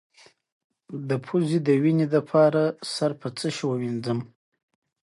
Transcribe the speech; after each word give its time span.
د 1.09 1.11
پوزې 1.25 1.59
وینې 1.83 2.07
لپاره 2.15 2.61
سر 2.95 3.11
په 3.21 3.27
څه 3.37 3.47
شي 3.55 3.63
ووینځم؟ 3.67 4.19